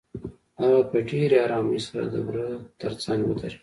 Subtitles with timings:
[0.59, 2.45] هغه په ډېرې آرامۍ سره د وره
[2.81, 3.59] تر څنګ ودرېده.